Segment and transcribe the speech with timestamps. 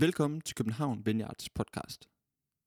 [0.00, 2.08] Velkommen til København Vineyards podcast.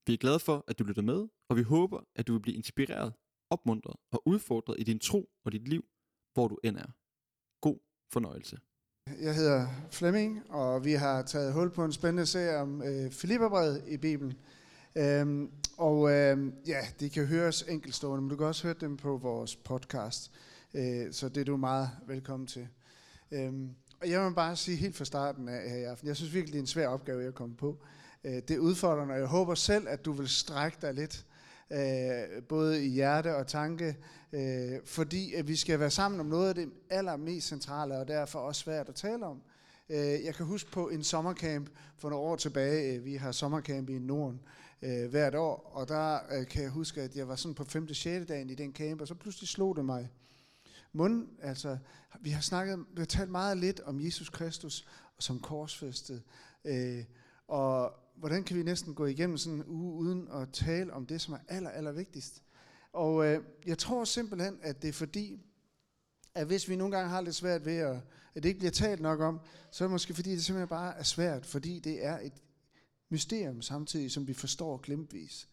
[0.08, 2.58] Vi er glade for, at du lytter med, og vi håber, at du vil blive
[2.58, 3.14] inspireret,
[3.50, 5.86] opmuntret og udfordret i din tro og dit liv,
[6.34, 6.92] hvor du end er.
[7.62, 7.78] God
[8.14, 8.58] fornøjelse.
[9.22, 13.84] Jeg hedder Flemming, og vi har taget hul på en spændende serie om øh, Filipperbrevet
[13.88, 14.34] i Bibelen.
[14.96, 19.18] Øhm, og øh, ja, det kan høres enkeltstående, men du kan også høre dem på
[19.18, 20.32] vores podcast.
[20.74, 22.68] Øh, så det er du meget velkommen til.
[23.32, 23.76] Øhm,
[24.06, 26.60] jeg vil bare sige helt fra starten af her i aften, jeg synes virkelig, det
[26.60, 27.78] er en svær opgave, jeg kommer på.
[28.24, 31.26] Øh, det er udfordrende, og jeg håber selv, at du vil strække dig lidt,
[31.72, 33.98] øh, både i hjerte og tanke,
[34.34, 38.40] øh, fordi at vi skal være sammen om noget af det allermest centrale, og derfor
[38.40, 39.42] også svært at tale om.
[40.26, 44.40] Jeg kan huske på en sommercamp for nogle år tilbage, vi har sommercamp i Norden
[44.82, 47.94] øh, hvert år, og der øh, kan jeg huske, at jeg var sådan på 5.
[47.94, 48.26] 6.
[48.28, 50.10] dagen i den camp, og så pludselig slog det mig,
[50.94, 51.78] Mund, altså,
[52.22, 54.88] vi har snakket, vi har talt meget lidt om Jesus Kristus
[55.20, 56.24] som korsfæstet.
[56.66, 57.04] Øh,
[57.48, 61.22] og hvordan kan vi næsten gå igennem sådan en uge uden at tale om det,
[61.22, 62.44] som er aller, aller vigtigst?
[62.94, 65.40] Og øh, jeg tror simpelthen, at det er fordi,
[66.36, 67.98] at hvis vi nogle gange har lidt svært ved, at,
[68.36, 69.40] at det ikke bliver talt nok om,
[69.72, 72.34] så er det måske fordi, det simpelthen bare er svært, fordi det er et
[73.10, 75.48] mysterium samtidig, som vi forstår glimtvis.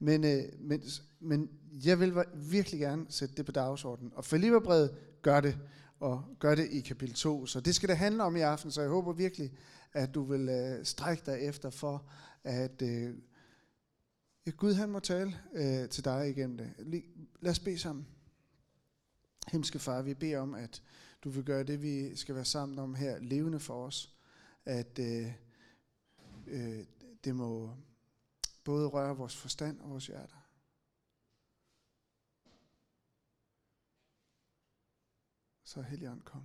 [0.00, 0.82] Men, øh, men,
[1.20, 1.50] men
[1.84, 4.12] jeg vil virkelig gerne sætte det på dagsordenen.
[4.14, 5.58] Og Filipperbrevet gør det,
[6.00, 7.46] og gør det i kapitel 2.
[7.46, 9.52] Så det skal det handle om i aften, så jeg håber virkelig,
[9.92, 12.10] at du vil øh, strække dig efter for,
[12.44, 13.14] at øh,
[14.56, 16.72] Gud han må tale øh, til dig igennem det.
[17.40, 18.06] Lad os bede sammen.
[19.48, 20.82] Himmelske far, vi beder om, at
[21.24, 24.14] du vil gøre det, vi skal være sammen om her, levende for os.
[24.64, 25.32] At øh,
[26.46, 26.84] øh,
[27.24, 27.70] det må
[28.64, 30.46] både rører vores forstand og vores hjerter.
[35.64, 36.44] Så Helligånd kom.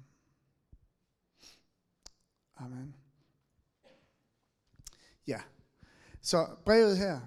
[2.55, 2.95] Amen.
[5.27, 5.41] Ja,
[6.21, 7.21] så brevet her,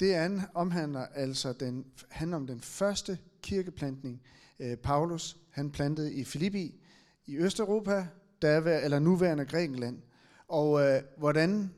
[0.00, 0.14] det
[0.54, 4.22] omhandler altså den, handler om den første kirkeplantning.
[4.58, 6.80] øh, Paulus, han plantede i Filippi
[7.26, 8.08] i Østeuropa,
[8.42, 10.02] der eller nuværende Grækenland.
[10.48, 11.74] Og øh, hvordan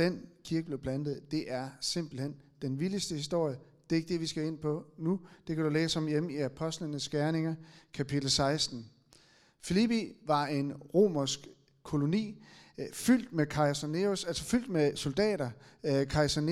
[0.00, 3.56] den kirke blev plantet, det er simpelthen den vildeste historie.
[3.90, 5.20] Det er ikke det, vi skal ind på nu.
[5.46, 7.54] Det kan du læse om hjemme i Apostlenes Gerninger,
[7.94, 8.86] kapitel 16.
[9.62, 11.48] Filippi var en romersk
[11.82, 12.44] koloni,
[12.78, 13.88] øh, fyldt med kejser
[14.26, 15.50] altså fyldt med soldater,
[15.84, 16.42] øh, kejser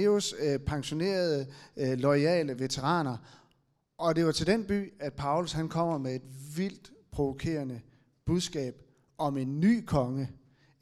[0.40, 3.16] øh, pensionerede, øh, loyale veteraner.
[3.98, 7.80] Og det var til den by, at Paulus han kommer med et vildt provokerende
[8.24, 8.74] budskab
[9.18, 10.30] om en ny konge,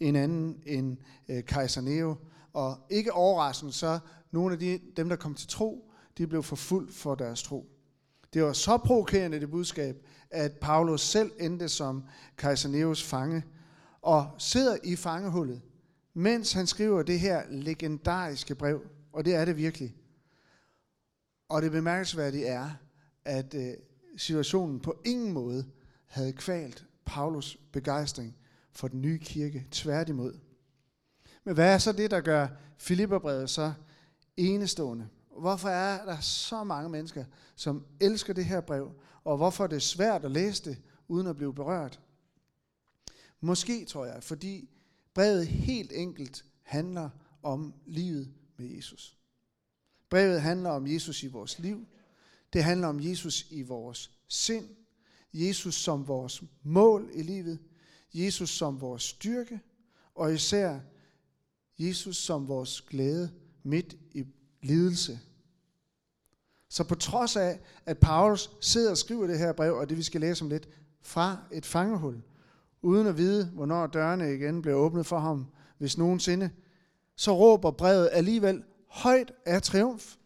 [0.01, 0.97] en anden end
[1.29, 2.15] øh, kejser Nero.
[2.57, 3.99] Og ikke overraskende, så
[4.31, 7.67] nogle af de, dem, der kom til tro, de blev forfulgt for deres tro.
[8.33, 12.05] Det var så provokerende det budskab, at Paulus selv endte som
[12.37, 13.45] kejser Neros fange,
[14.03, 15.63] og sidder i fangehullet,
[16.15, 18.81] mens han skriver det her legendariske brev,
[19.13, 19.97] og det er det virkelig.
[21.49, 22.71] Og det bemærkelsesværdige er,
[23.25, 23.73] at øh,
[24.17, 25.67] situationen på ingen måde
[26.07, 28.37] havde kvalt Paulus begejstring
[28.73, 29.67] for den nye kirke.
[29.71, 30.46] Tværtimod.
[31.47, 32.49] Men hvad er så det, der gør
[32.79, 33.73] Filipperbrevet så
[34.37, 35.09] enestående?
[35.39, 37.25] Hvorfor er der så mange mennesker,
[37.57, 38.93] som elsker det her brev,
[39.25, 42.01] og hvorfor er det svært at læse det, uden at blive berørt?
[43.41, 44.71] Måske, tror jeg, fordi
[45.15, 47.11] brevet helt enkelt handler
[47.43, 49.17] om livet med Jesus.
[50.11, 51.87] Brevet handler om Jesus i vores liv.
[52.53, 54.69] Det handler om Jesus i vores sind.
[55.33, 57.59] Jesus som vores mål i livet.
[58.15, 59.61] Jesus som vores styrke.
[60.15, 60.81] Og især
[61.79, 63.31] Jesus som vores glæde
[63.63, 64.25] midt i
[64.63, 65.21] lidelse.
[66.69, 70.03] Så på trods af, at Paulus sidder og skriver det her brev, og det vi
[70.03, 70.69] skal læse om lidt,
[71.03, 72.23] fra et fangehul,
[72.83, 75.47] uden at vide, hvornår dørene igen bliver åbnet for ham,
[75.79, 76.51] hvis nogensinde,
[77.17, 80.17] så råber brevet alligevel højt af triumf.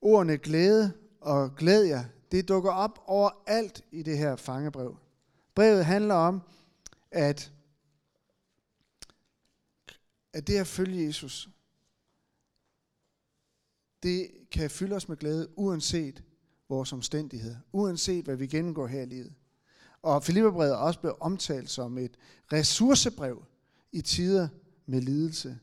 [0.00, 4.96] Ordene glæde og glæd jer, det dukker op over alt i det her fangebrev.
[5.54, 6.42] Brevet handler om,
[7.10, 7.52] at
[10.32, 11.48] at det at følge Jesus,
[14.02, 16.22] det kan fylde os med glæde, uanset
[16.68, 19.32] vores omstændigheder, uanset hvad vi gennemgår her i livet.
[20.02, 22.16] Og Filipperbrevet er også blevet omtalt som et
[22.52, 23.44] ressourcebrev
[23.92, 24.48] i tider
[24.86, 25.58] med lidelse.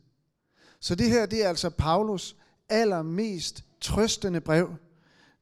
[0.79, 2.35] Så det her, det er altså Paulus
[2.69, 4.75] allermest trøstende brev,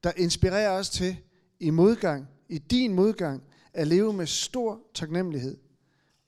[0.04, 1.18] der inspirerer os til
[1.60, 5.58] i modgang, i din modgang, at leve med stor taknemmelighed.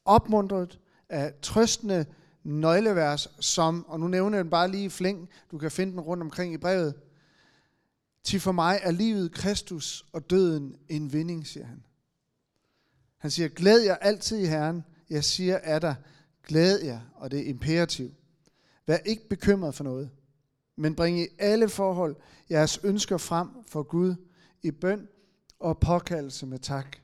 [0.06, 0.80] Opmuntret
[1.10, 2.06] af trøstende
[2.48, 6.00] nøglevers, som, og nu nævner jeg den bare lige i flæng, du kan finde den
[6.00, 6.94] rundt omkring i brevet.
[8.24, 11.84] Til for mig er livet Kristus og døden en vinding, siger han.
[13.18, 14.84] Han siger, glæd jer altid i Herren.
[15.10, 15.96] Jeg siger er der,
[16.48, 18.14] Glæd jer, og det er imperativ.
[18.86, 20.10] Vær ikke bekymret for noget,
[20.76, 22.16] men bring i alle forhold
[22.50, 24.16] jeres ønsker frem for Gud
[24.62, 25.08] i bøn
[25.60, 26.98] og påkaldelse med tak.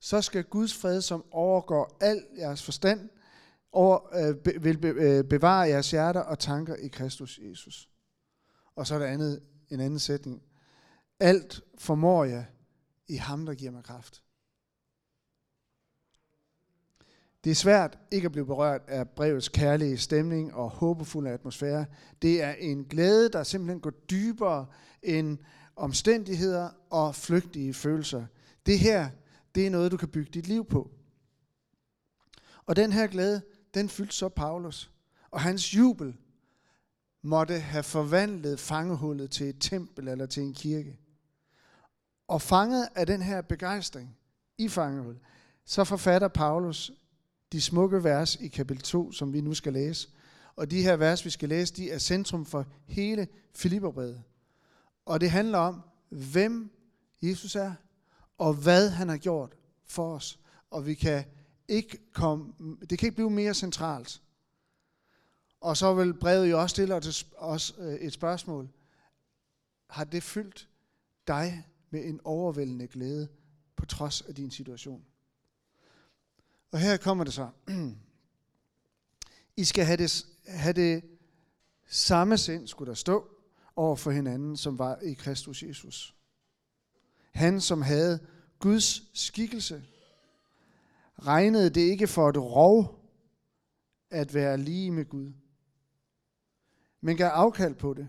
[0.00, 3.08] Så skal Guds fred, som overgår al jeres forstand,
[3.74, 7.88] og øh, be, vil be, øh, bevare jeres hjerter og tanker i Kristus Jesus.
[8.76, 9.40] Og så er der andet,
[9.70, 10.42] en anden sætning.
[11.20, 12.46] Alt formår jeg
[13.06, 14.22] i ham, der giver mig kraft.
[17.44, 21.86] Det er svært ikke at blive berørt af brevets kærlige stemning og håbefulde atmosfære.
[22.22, 24.66] Det er en glæde, der simpelthen går dybere
[25.02, 25.38] end
[25.76, 28.26] omstændigheder og flygtige følelser.
[28.66, 29.10] Det her,
[29.54, 30.90] det er noget, du kan bygge dit liv på.
[32.66, 33.42] Og den her glæde,
[33.74, 34.90] den fyldte så Paulus.
[35.30, 36.16] Og hans jubel
[37.22, 40.98] måtte have forvandlet fangehullet til et tempel eller til en kirke.
[42.28, 44.16] Og fanget af den her begejstring
[44.58, 45.20] i fangehullet,
[45.64, 46.92] så forfatter Paulus
[47.52, 50.08] de smukke vers i kapitel 2, som vi nu skal læse.
[50.56, 54.22] Og de her vers, vi skal læse, de er centrum for hele Filipperbrevet.
[55.06, 56.70] Og det handler om, hvem
[57.22, 57.72] Jesus er,
[58.38, 59.56] og hvad han har gjort
[59.86, 60.38] for os.
[60.70, 61.24] Og vi kan
[61.68, 62.54] ikke kom,
[62.90, 64.22] det kan ikke blive mere centralt.
[65.60, 66.94] Og så vil brevet jo også stille
[67.36, 68.68] os øh, et spørgsmål.
[69.86, 70.68] Har det fyldt
[71.28, 73.28] dig med en overvældende glæde
[73.76, 75.04] på trods af din situation?
[76.72, 77.48] Og her kommer det så.
[79.56, 81.04] I skal have det, have det
[81.86, 83.30] samme sind, skulle der stå,
[83.76, 86.14] over for hinanden, som var i Kristus Jesus.
[87.32, 88.26] Han, som havde
[88.58, 89.84] Guds skikkelse,
[91.18, 93.00] regnede det ikke for et rov
[94.10, 95.32] at være lige med Gud,
[97.00, 98.08] men gav afkald på det,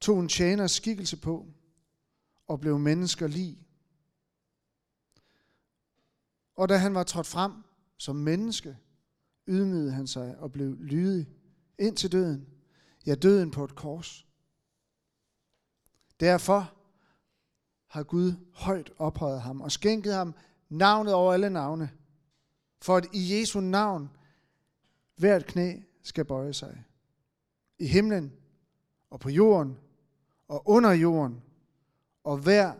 [0.00, 1.46] tog en tjeners skikkelse på
[2.46, 3.58] og blev mennesker lige.
[6.54, 7.52] Og da han var trådt frem
[7.96, 8.76] som menneske,
[9.46, 11.28] ydmygede han sig og blev lydig
[11.78, 12.46] ind til døden.
[13.06, 14.26] Ja, døden på et kors.
[16.20, 16.74] Derfor
[17.86, 20.34] har Gud højt ophøjet ham og skænket ham
[20.68, 21.90] navnet over alle navne,
[22.82, 24.10] for at i Jesu navn
[25.16, 26.84] hvert knæ skal bøje sig.
[27.78, 28.32] I himlen
[29.10, 29.78] og på jorden
[30.48, 31.42] og under jorden,
[32.24, 32.74] og hver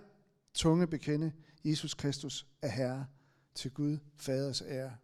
[0.54, 1.32] tunge bekende
[1.64, 3.06] Jesus Kristus er Herre
[3.54, 4.96] til Gud Faders ære.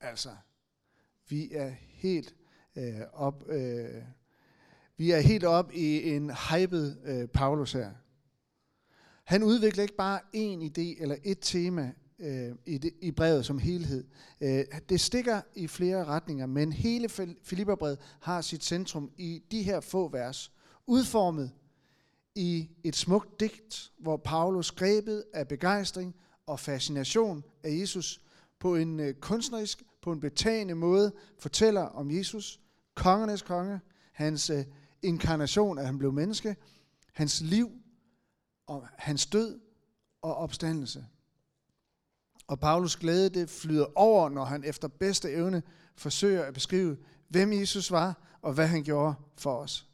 [0.00, 0.36] Altså,
[1.28, 2.34] vi er helt
[2.76, 4.02] øh, op, øh,
[4.96, 7.92] vi er helt op i en hyped øh, Paulus her.
[9.24, 13.58] Han udvikler ikke bare én idé eller et tema øh, i, det, i brevet som
[13.58, 14.04] helhed.
[14.40, 17.08] Øh, det stikker i flere retninger, men hele
[17.42, 20.52] Filipperbrevet har sit centrum i de her få vers,
[20.86, 21.52] udformet
[22.34, 26.14] i et smukt digt, hvor Paulus grebet af begejstring
[26.46, 28.20] og fascination af Jesus
[28.58, 32.60] på en øh, kunstnerisk, på en betagende måde fortæller om Jesus,
[32.94, 33.80] kongernes konge,
[34.12, 34.64] hans øh,
[35.02, 36.56] inkarnation, at han blev menneske,
[37.12, 37.70] hans liv,
[38.66, 39.60] og hans død
[40.22, 41.06] og opstandelse.
[42.46, 45.62] Og Paulus glæde det flyder over, når han efter bedste evne
[45.96, 46.96] forsøger at beskrive,
[47.28, 49.88] hvem Jesus var og hvad han gjorde for os.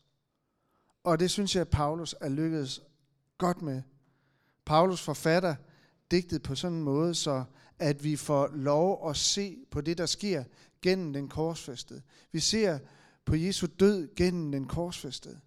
[1.04, 2.80] Og det synes jeg, at Paulus er lykkedes
[3.38, 3.82] godt med.
[4.64, 5.54] Paulus forfatter
[6.10, 7.44] digtet på sådan en måde, så
[7.78, 10.44] at vi får lov at se på det, der sker
[10.82, 12.02] gennem den korsfæstede.
[12.32, 12.78] Vi ser
[13.24, 15.40] på Jesu død gennem den korsfæstede.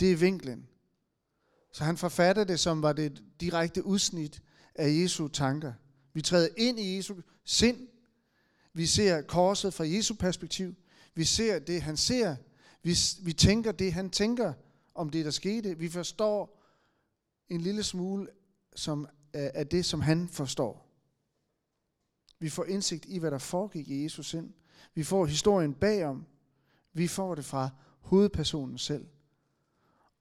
[0.00, 0.68] Det er vinklen.
[1.72, 4.42] Så han forfatter det, som var det direkte udsnit
[4.74, 5.72] af Jesu tanker.
[6.12, 7.14] Vi træder ind i Jesu
[7.44, 7.88] sind.
[8.72, 10.74] Vi ser korset fra Jesu perspektiv.
[11.14, 12.36] Vi ser det, han ser.
[12.82, 14.52] Vi, vi tænker det, han tænker
[14.94, 15.78] om det, der skete.
[15.78, 16.62] Vi forstår
[17.48, 18.28] en lille smule
[18.76, 20.88] som, af det, som han forstår.
[22.38, 24.52] Vi får indsigt i, hvad der foregik i Jesus sind.
[24.94, 26.26] Vi får historien bagom.
[26.92, 29.06] Vi får det fra hovedpersonen selv.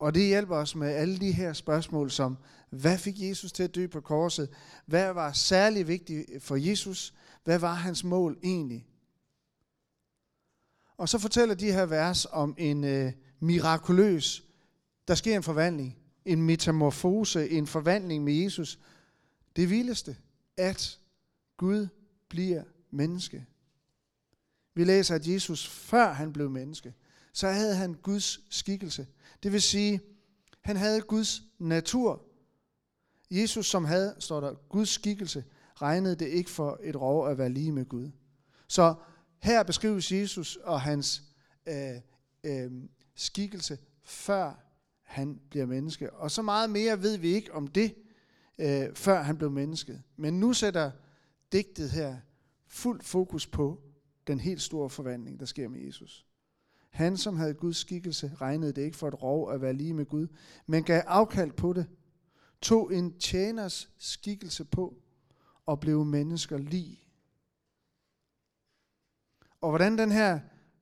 [0.01, 2.37] Og det hjælper os med alle de her spørgsmål som,
[2.69, 4.49] hvad fik Jesus til at dø på korset?
[4.85, 7.13] Hvad var særlig vigtigt for Jesus?
[7.43, 8.87] Hvad var hans mål egentlig?
[10.97, 14.43] Og så fortæller de her vers om en øh, mirakuløs,
[15.07, 18.79] der sker en forvandling, en metamorfose, en forvandling med Jesus.
[19.55, 20.17] Det vildeste,
[20.57, 20.99] at
[21.57, 21.87] Gud
[22.29, 23.45] bliver menneske.
[24.73, 26.93] Vi læser, at Jesus, før han blev menneske,
[27.33, 29.07] så havde han Guds skikkelse.
[29.43, 30.01] Det vil sige,
[30.61, 32.25] han havde Guds natur.
[33.31, 35.43] Jesus, som havde, står der, Guds skikkelse,
[35.75, 38.11] regnede det ikke for et rov at være lige med Gud.
[38.67, 38.95] Så
[39.39, 41.23] her beskrives Jesus og hans
[41.65, 41.95] øh,
[42.43, 42.71] øh,
[43.15, 44.65] skikkelse, før
[45.01, 46.13] han bliver menneske.
[46.13, 47.95] Og så meget mere ved vi ikke om det,
[48.59, 50.01] øh, før han blev menneske.
[50.15, 50.91] Men nu sætter
[51.51, 52.17] digtet her
[52.67, 53.81] fuldt fokus på
[54.27, 56.25] den helt store forvandling, der sker med Jesus.
[56.91, 60.05] Han, som havde Guds skikkelse, regnede det ikke for et rov at være lige med
[60.05, 60.27] Gud,
[60.65, 61.87] men gav afkald på det,
[62.61, 65.01] tog en tjeners skikkelse på
[65.65, 67.03] og blev mennesker lige.
[69.61, 70.39] Og hvordan den her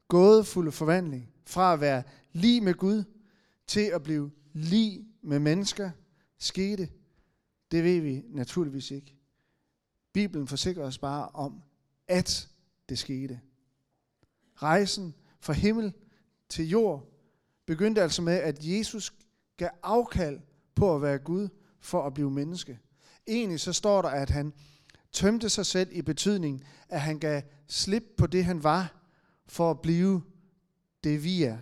[0.08, 3.04] gådefulde forvandling fra at være lige med Gud
[3.68, 5.92] til at blive lige med mennesker
[6.38, 6.90] skete,
[7.72, 9.16] det ved vi naturligvis ikke.
[10.14, 11.62] Bibelen forsikrer os bare om,
[12.08, 12.50] at
[12.90, 13.42] det skete.
[14.56, 15.94] Rejsen fra himmel
[16.50, 17.10] til jord
[17.66, 19.14] begyndte altså med, at Jesus
[19.58, 20.40] gav afkald
[20.76, 22.80] på at være Gud for at blive menneske.
[23.28, 24.54] Egentlig så står der, at han
[25.12, 28.96] tømte sig selv i betydning, at han gav slip på det, han var,
[29.48, 30.22] for at blive
[31.04, 31.58] det, vi er.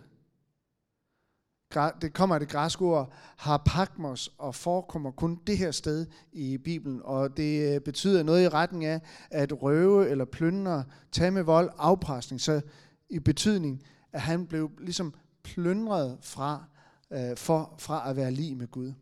[2.02, 7.02] Det kommer af det græske ord harpagmos og forekommer kun det her sted i Bibelen.
[7.04, 11.70] Og det øh, betyder noget i retning af at røve eller plyndre, tage med vold,
[11.78, 12.42] afpresning.
[12.42, 12.62] Så
[13.10, 16.64] i betydning, at han blev ligesom plyndret fra,
[17.12, 18.94] øh, for, fra at være lige med Gud.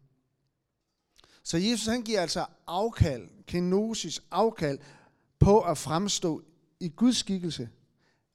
[1.44, 4.80] Så Jesus han giver altså afkald, kenosis, afkald
[5.40, 6.44] på at fremstå
[6.80, 7.70] i Guds skikkelse.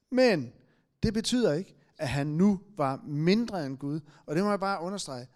[0.09, 0.53] Men
[1.03, 3.99] det betyder ikke, at han nu var mindre end Gud.
[4.25, 5.27] Og det må jeg bare understrege.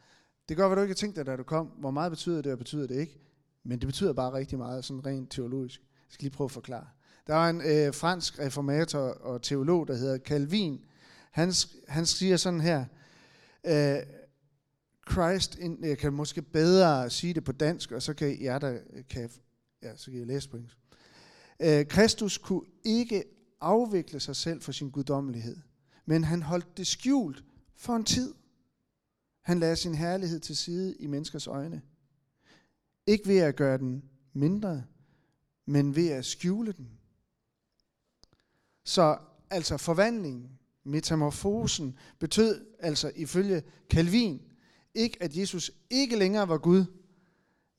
[0.49, 1.67] Det gør, hvad du ikke har tænkt dig, da du kom.
[1.67, 3.19] Hvor meget betyder det, og betyder det ikke?
[3.63, 5.81] Men det betyder bare rigtig meget, sådan rent teologisk.
[5.81, 6.87] Jeg skal lige prøve at forklare.
[7.27, 10.85] Der var en øh, fransk reformator og teolog, der hedder Calvin.
[11.31, 11.53] Han,
[11.87, 12.85] han siger sådan her,
[13.65, 13.97] øh,
[15.11, 18.79] Christ, in, jeg kan måske bedre sige det på dansk, og så kan jer, der
[19.09, 19.29] kan,
[19.83, 20.77] ja, så kan I læse på engelsk.
[21.59, 23.23] Øh, Kristus kunne ikke
[23.61, 25.57] afvikle sig selv for sin guddommelighed,
[26.05, 27.43] men han holdt det skjult
[27.75, 28.33] for en tid.
[29.41, 31.81] Han lagde sin herlighed til side i menneskers øjne.
[33.07, 34.03] Ikke ved at gøre den
[34.33, 34.83] mindre,
[35.65, 36.89] men ved at skjule den.
[38.85, 39.17] Så
[39.49, 40.49] altså forvandlingen,
[40.83, 44.41] metamorfosen, betød altså ifølge Calvin,
[44.95, 46.85] ikke at Jesus ikke længere var Gud,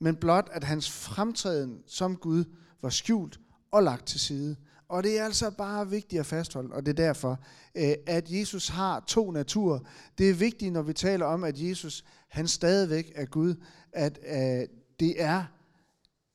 [0.01, 2.45] men blot at hans fremtræden som Gud
[2.83, 4.57] var skjult og lagt til side.
[4.89, 7.41] Og det er altså bare vigtigt at fastholde, og det er derfor,
[7.75, 9.79] øh, at Jesus har to naturer.
[10.19, 13.55] Det er vigtigt, når vi taler om, at Jesus, han stadigvæk er Gud,
[13.93, 14.69] at øh,
[15.01, 15.45] det er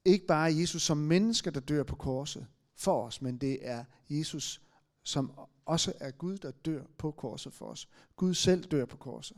[0.05, 2.45] ikke bare Jesus som menneske, der dør på korset
[2.81, 4.61] for os, men det er Jesus,
[5.03, 5.31] som
[5.65, 7.89] også er Gud, der dør på korset for os.
[8.15, 9.37] Gud selv dør på korset.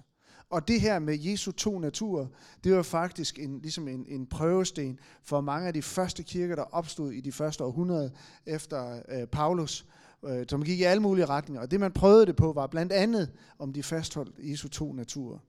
[0.49, 2.27] Og det her med Jesu to naturer,
[2.63, 6.63] det var faktisk en, ligesom en, en prøvesten for mange af de første kirker, der
[6.63, 8.11] opstod i de første århundrede
[8.45, 9.85] efter øh, Paulus,
[10.25, 11.61] øh, som gik i alle mulige retninger.
[11.61, 15.39] Og det man prøvede det på var blandt andet, om de fastholdt Jesu to naturer.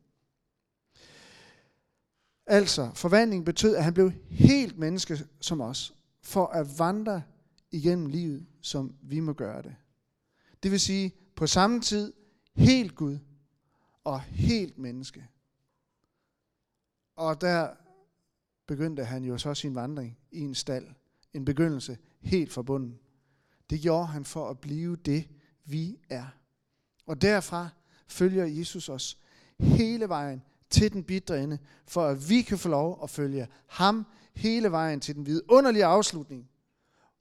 [2.47, 7.23] Altså, forvandling betød, at han blev helt menneske som os, for at vandre
[7.75, 9.77] igennem livet, som vi må gøre det.
[10.63, 12.13] Det vil sige, på samme tid,
[12.55, 13.19] helt Gud,
[14.05, 15.29] og helt menneske.
[17.17, 17.75] Og der
[18.67, 20.87] begyndte han jo så sin vandring i en stald.
[21.33, 22.99] En begyndelse helt forbundet.
[23.71, 25.29] Det gjorde han for at blive det,
[25.65, 26.27] vi er.
[27.07, 27.69] Og derfra
[28.07, 29.19] følger Jesus os
[29.59, 34.07] hele vejen til den bitre ende, for at vi kan få lov at følge ham
[34.35, 36.51] hele vejen til den vidunderlige afslutning,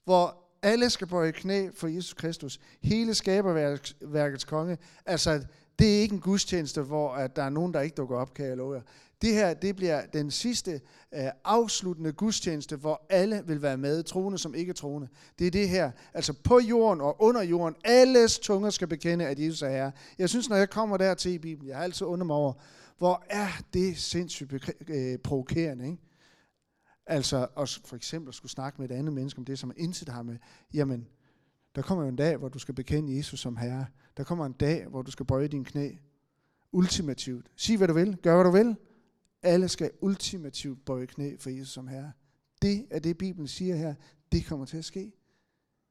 [0.03, 4.77] hvor alle skal bøje knæ for Jesus Kristus, hele skaberværkets konge.
[5.05, 5.45] Altså,
[5.79, 8.45] det er ikke en gudstjeneste, hvor at der er nogen, der ikke dukker op, kan
[8.45, 8.81] jeg love jer.
[9.21, 10.81] Det her, det bliver den sidste
[11.13, 15.07] øh, afsluttende gudstjeneste, hvor alle vil være med, troende som ikke troende.
[15.39, 19.39] Det er det her, altså på jorden og under jorden, alles tunger skal bekende, at
[19.39, 19.91] Jesus er Herre.
[20.19, 22.53] Jeg synes, når jeg kommer der til i Bibelen, jeg har altid undret mig over,
[22.97, 25.97] hvor er det sindssygt øh, provokerende, ikke?
[27.05, 30.09] Altså, også for eksempel at skulle snakke med et andet menneske om det, som intet
[30.09, 30.37] har med,
[30.73, 31.07] jamen,
[31.75, 33.85] der kommer jo en dag, hvor du skal bekende Jesus som Herre.
[34.17, 35.91] Der kommer en dag, hvor du skal bøje dine knæ.
[36.71, 37.51] Ultimativt.
[37.55, 38.17] Sig hvad du vil.
[38.17, 38.75] Gør hvad du vil.
[39.41, 42.11] Alle skal ultimativt bøje knæ for Jesus som Herre.
[42.61, 43.95] Det er det, Bibelen siger her.
[44.31, 45.11] Det kommer til at ske.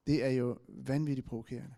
[0.06, 1.74] Det er jo vanvittigt provokerende.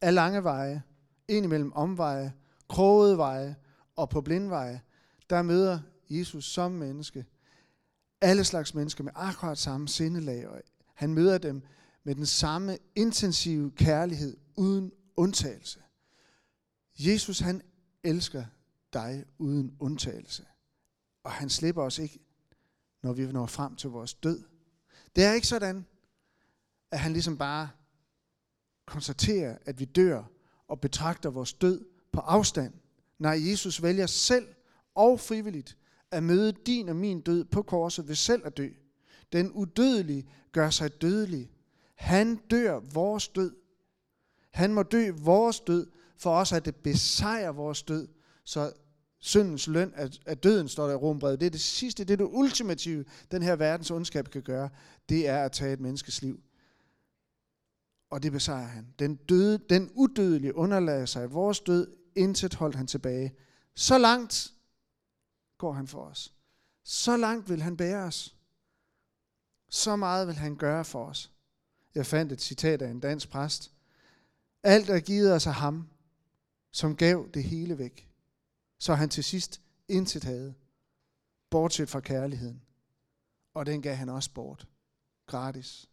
[0.00, 0.82] Af lange veje,
[1.28, 2.32] ind imellem omveje,
[2.68, 3.56] krogede veje
[3.96, 4.80] og på blindveje,
[5.30, 7.26] der møder Jesus som menneske
[8.20, 10.48] alle slags mennesker med akkurat samme sindelag.
[10.48, 10.62] Og
[10.94, 11.62] han møder dem
[12.04, 15.80] med den samme intensive kærlighed uden undtagelse.
[16.98, 17.62] Jesus han
[18.04, 18.44] elsker
[18.92, 20.44] dig uden undtagelse.
[21.24, 22.18] Og han slipper os ikke,
[23.02, 24.42] når vi når frem til vores død.
[25.16, 25.86] Det er ikke sådan,
[26.90, 27.68] at han ligesom bare
[28.86, 30.24] konstaterer, at vi dør
[30.68, 32.74] og betragter vores død på afstand.
[33.18, 34.48] Nej, Jesus vælger selv
[34.94, 35.76] og frivilligt
[36.10, 38.68] at møde din og min død på korset ved selv at dø.
[39.32, 41.50] Den udødelige gør sig dødelig
[41.94, 43.56] Han dør vores død.
[44.50, 45.86] Han må dø vores død,
[46.16, 48.08] for os at det besejrer vores død.
[48.44, 48.72] Så
[49.18, 49.92] syndens løn
[50.26, 51.40] af, døden, står der i Rombrevet.
[51.40, 54.68] Det er det sidste, det er det ultimative, den her verdens ondskab kan gøre.
[55.08, 56.40] Det er at tage et menneskes liv.
[58.10, 58.86] Og det besejrer han.
[58.98, 61.86] Den, døde, den udødelige underlader sig vores død,
[62.16, 63.34] intet holdt han tilbage.
[63.74, 64.52] Så langt
[65.58, 66.34] går han for os.
[66.82, 68.36] Så langt vil han bære os.
[69.68, 71.32] Så meget vil han gøre for os.
[71.94, 73.72] Jeg fandt et citat af en dansk præst.
[74.62, 75.88] Alt er givet os af ham,
[76.70, 78.10] som gav det hele væk.
[78.78, 80.54] Så han til sidst intet havde,
[81.50, 82.62] bortset fra kærligheden.
[83.54, 84.68] Og den gav han også bort.
[85.26, 85.90] Gratis.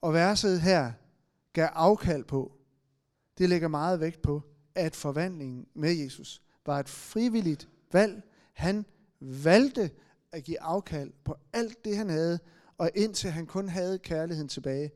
[0.00, 0.92] Og verset her
[1.52, 2.56] gav afkald på,
[3.38, 4.42] det lægger meget vægt på,
[4.74, 8.22] at forvandlingen med Jesus var et frivilligt valg.
[8.52, 8.86] Han
[9.20, 9.90] valgte
[10.32, 12.38] at give afkald på alt det, han havde,
[12.78, 14.90] og indtil han kun havde kærligheden tilbage.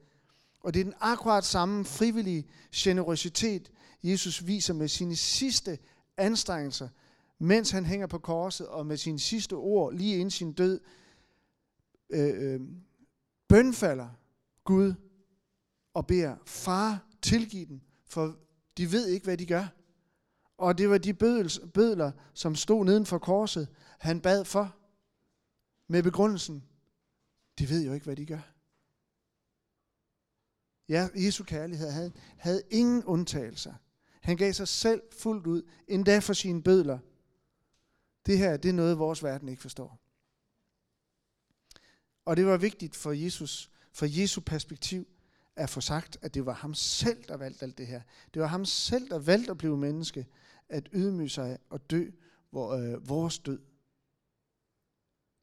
[0.60, 3.70] Og det er den akkurat samme frivillige generøsitet,
[4.02, 5.78] Jesus viser med sine sidste
[6.16, 6.88] anstrengelser,
[7.38, 10.80] mens han hænger på korset, og med sine sidste ord, lige inden sin død,
[12.10, 12.60] øh, øh,
[13.48, 14.08] bønfalder
[14.64, 14.94] Gud
[15.94, 18.36] og beder, far, tilgiv dem, for
[18.76, 19.66] de ved ikke, hvad de gør.
[20.58, 21.14] Og det var de
[21.74, 23.68] bødler, som stod neden for korset,
[23.98, 24.76] han bad for,
[25.88, 26.64] med begrundelsen,
[27.58, 28.54] de ved jo ikke, hvad de gør.
[30.88, 33.74] Ja, Jesu kærlighed havde, havde ingen undtagelser.
[34.20, 36.98] Han gav sig selv fuldt ud, endda for sine bødler.
[38.26, 40.00] Det her, det er noget, vores verden ikke forstår.
[42.24, 45.06] Og det var vigtigt for Jesus, for Jesu perspektiv,
[45.56, 48.02] at få sagt, at det var ham selv, der valgte alt det her.
[48.34, 50.26] Det var ham selv, der valgte at blive menneske,
[50.74, 52.10] at ydmyge sig og dø
[52.50, 53.60] hvor, øh, vores død.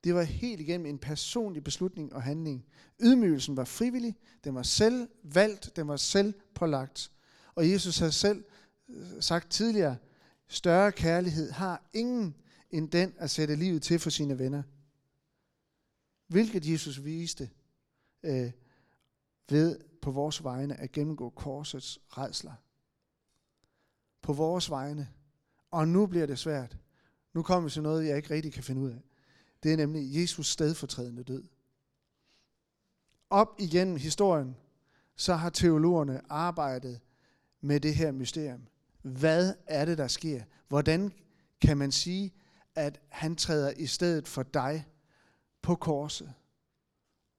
[0.03, 2.65] Det var helt igennem en personlig beslutning og handling.
[2.99, 7.11] Ydmygelsen var frivillig, den var selv valgt, den var selv pålagt.
[7.55, 8.43] Og Jesus havde selv
[8.89, 9.97] øh, sagt tidligere,
[10.47, 12.35] større kærlighed har ingen
[12.69, 14.63] end den at sætte livet til for sine venner.
[16.27, 17.49] Hvilket Jesus viste
[18.23, 18.51] øh,
[19.49, 22.53] ved på vores vegne at gennemgå korsets redsler.
[24.21, 25.09] På vores vegne.
[25.71, 26.77] Og nu bliver det svært.
[27.33, 29.01] Nu kommer vi til noget, jeg ikke rigtig kan finde ud af.
[29.63, 31.43] Det er nemlig Jesus stedfortrædende død.
[33.29, 34.55] Op igennem historien,
[35.15, 36.99] så har teologerne arbejdet
[37.61, 38.67] med det her mysterium.
[39.01, 40.43] Hvad er det, der sker?
[40.67, 41.13] Hvordan
[41.61, 42.33] kan man sige,
[42.75, 44.87] at han træder i stedet for dig
[45.61, 46.33] på korset,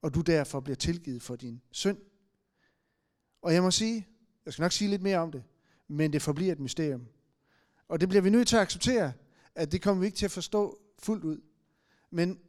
[0.01, 1.97] og du derfor bliver tilgivet for din synd?
[3.41, 4.07] Og jeg må sige,
[4.45, 5.43] jeg skal nok sige lidt mere om det,
[5.87, 7.07] men det forbliver et mysterium.
[7.93, 9.13] Og det bliver vi nødt til at acceptere,
[9.55, 11.41] at det kommer vi ikke til at forstå fuldt ud.
[12.11, 12.39] Men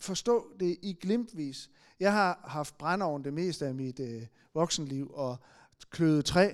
[0.00, 1.70] forstå det i glimtvis.
[2.00, 4.22] Jeg har haft brændeovn det meste af mit øh,
[4.54, 5.36] voksenliv og
[5.90, 6.50] kløet træ.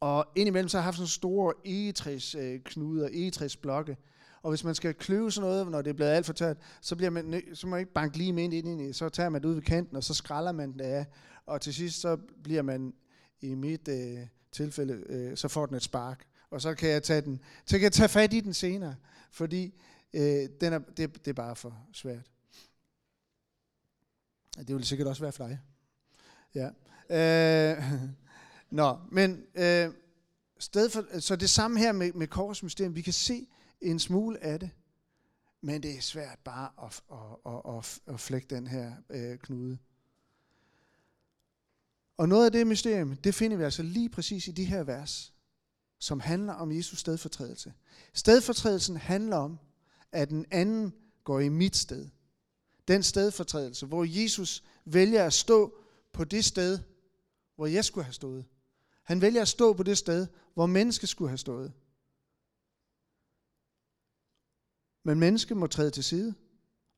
[0.00, 3.96] Og indimellem så har jeg haft sådan store egetræsknuder, øh, egetræsblokke.
[4.42, 6.96] Og hvis man skal kløve sådan noget, når det er blevet alt for tørt, så,
[6.96, 9.48] bliver man, så må man ikke banke lige med ind i Så tager man det
[9.48, 11.06] ud ved kanten, og så skralder man det af.
[11.46, 12.94] Og til sidst så bliver man
[13.40, 14.18] i mit øh,
[14.52, 16.27] tilfælde, øh, så får den et spark.
[16.50, 18.96] Og så kan jeg tage den, så kan jeg tage fat i den senere.
[19.30, 19.74] Fordi
[20.12, 22.30] øh, den er, det, det er bare for svært.
[24.58, 25.60] Det vil sikkert også være for dig.
[26.54, 26.70] Ja.
[27.10, 27.92] Øh,
[28.70, 29.92] nå, men øh,
[30.58, 33.48] sted for, så det samme her med, med korsmysteriet, vi kan se
[33.80, 34.70] en smule af det,
[35.60, 39.78] men det er svært bare at, at, at, at, at flække den her øh, knude.
[42.16, 45.34] Og noget af det mysterium, det finder vi altså lige præcis i de her vers,
[45.98, 47.72] som handler om Jesus stedfortrædelse.
[48.14, 49.58] Stedfortrædelsen handler om,
[50.12, 50.92] at den anden
[51.24, 52.08] går i mit sted.
[52.88, 55.74] Den stedfortrædelse, hvor Jesus vælger at stå
[56.12, 56.78] på det sted,
[57.56, 58.44] hvor jeg skulle have stået.
[59.02, 61.72] Han vælger at stå på det sted, hvor mennesket skulle have stået.
[65.04, 66.34] Men mennesket må træde til side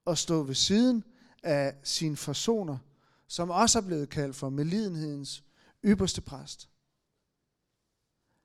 [0.05, 1.05] og stå ved siden
[1.43, 2.79] af sin forsoner,
[3.27, 5.45] som også er blevet kaldt for melidenhedens
[5.85, 6.69] ypperste præst.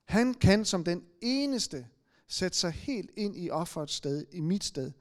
[0.06, 1.86] Han kan som den eneste
[2.28, 4.92] sætte sig helt ind i offerets sted, i mit sted.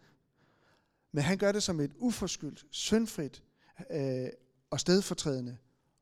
[1.11, 3.43] Men han gør det som et uforskyldt, syndfrit
[3.91, 4.27] øh,
[4.69, 5.57] og stedfortrædende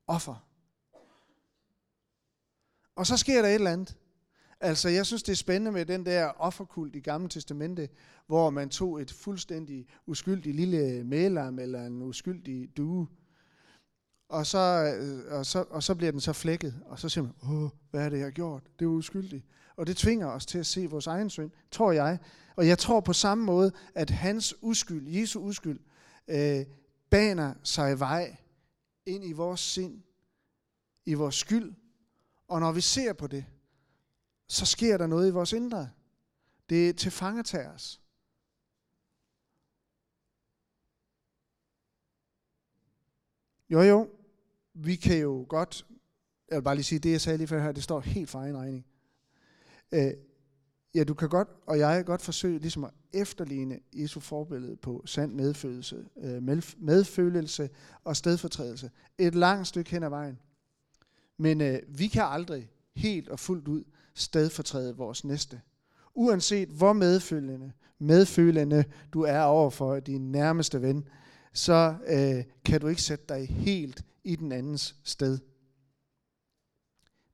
[0.07, 0.47] offer.
[2.95, 3.97] Og så sker der et eller andet.
[4.59, 7.89] Altså, jeg synes, det er spændende med den der offerkult i Gamle Testamente,
[8.27, 13.07] hvor man tog et fuldstændig uskyldigt lille mælam eller en uskyldig due,
[14.33, 17.33] og så, øh, og, så, og så bliver den så flækket, og så siger man,
[17.43, 18.63] åh, hvad er det, jeg har gjort?
[18.79, 19.45] Det er uskyldigt.
[19.75, 22.19] Og det tvinger os til at se vores egen synd, tror jeg.
[22.55, 25.79] Og jeg tror på samme måde, at hans uskyld, Jesu uskyld,
[26.27, 26.65] øh,
[27.09, 28.37] baner sig vej
[29.05, 30.01] ind i vores sind,
[31.05, 31.73] i vores skyld.
[32.47, 33.45] Og når vi ser på det,
[34.47, 35.89] så sker der noget i vores indre.
[36.69, 36.93] Det er
[37.43, 38.01] til os.
[43.69, 44.09] Jo jo,
[44.73, 45.85] vi kan jo godt,
[46.49, 48.39] jeg vil bare lige sige, det jeg sagde lige før her, det står helt for
[48.39, 48.85] egen regning.
[49.91, 50.13] Øh,
[50.95, 55.03] ja, du kan godt, og jeg kan godt forsøge ligesom at efterligne Jesu forbillede på
[55.05, 56.43] sand medfølelse, øh,
[56.77, 57.69] medfølelse
[58.03, 58.91] og stedfortrædelse.
[59.17, 60.39] Et langt stykke hen ad vejen.
[61.37, 63.83] Men øh, vi kan aldrig helt og fuldt ud
[64.13, 65.61] stedfortræde vores næste.
[66.15, 68.83] Uanset hvor medfølende, medfølende
[69.13, 71.07] du er over for din nærmeste ven,
[71.53, 75.39] så øh, kan du ikke sætte dig helt i den andens sted.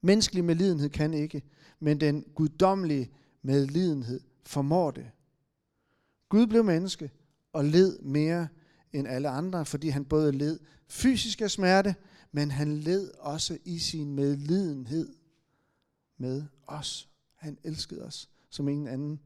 [0.01, 1.43] Menneskelig medlidenhed kan ikke,
[1.79, 5.11] men den guddommelige medlidenhed formår det.
[6.29, 7.11] Gud blev menneske
[7.53, 8.47] og led mere
[8.93, 11.95] end alle andre, fordi han både led fysisk af smerte,
[12.31, 15.09] men han led også i sin medlidenhed
[16.17, 17.09] med os.
[17.35, 19.19] Han elskede os, som ingen anden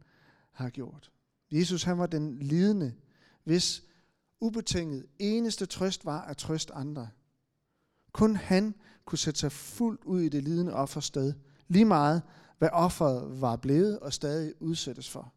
[0.52, 1.12] har gjort.
[1.52, 2.93] Jesus han var den lidende,
[3.43, 3.84] hvis
[4.39, 7.10] ubetinget eneste trøst var at trøste andre.
[8.13, 11.34] Kun han kunne sætte sig fuldt ud i det lidende offers sted,
[11.67, 12.21] lige meget
[12.58, 15.34] hvad offeret var blevet og stadig udsættes for.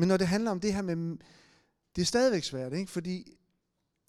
[0.00, 1.18] Men når det handler om det her med,
[1.96, 2.90] det er stadigvæk svært, ikke?
[2.90, 3.38] fordi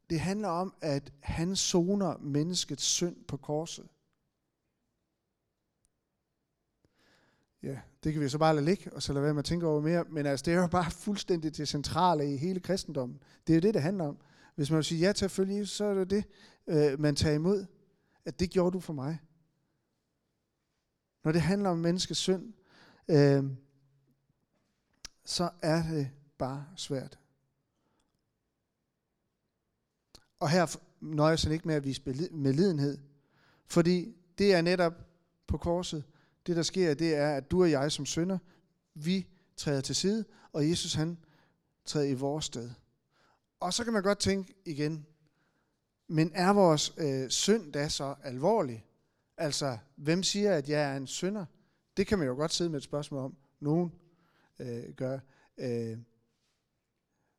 [0.10, 3.88] det handler om, at han soner menneskets synd på korset.
[7.64, 9.68] Ja, det kan vi så bare lade ligge, og så lade være med at tænke
[9.68, 10.04] over mere.
[10.10, 13.24] Men altså, det er jo bare fuldstændig det centrale i hele kristendommen.
[13.48, 14.18] Det er jo det, det handler om.
[14.56, 16.24] Hvis man vil sige ja til at følge Jesus, så er det det,
[16.68, 17.66] øh, man tager imod.
[18.26, 19.20] At det gjorde du for mig.
[21.24, 22.54] Når det handler om menneskets synd,
[23.08, 23.44] øh,
[25.26, 27.20] så er det bare svært.
[30.40, 32.98] Og her nøjer han ikke med at vise medlidenhed,
[33.68, 34.94] fordi det er netop
[35.48, 36.04] på korset,
[36.52, 38.38] det der sker, det er, at du og jeg som sønder,
[38.94, 41.18] vi træder til side, og Jesus han
[41.86, 42.70] træder i vores sted.
[43.60, 45.06] Og så kan man godt tænke igen,
[46.08, 48.86] men er vores øh, synd da så alvorlig?
[49.38, 51.46] Altså, hvem siger, at jeg er en synder?
[51.98, 53.36] Det kan man jo godt sidde med et spørgsmål om.
[53.60, 53.92] Nogen
[54.60, 55.20] øh, gør.
[55.58, 55.98] Øh,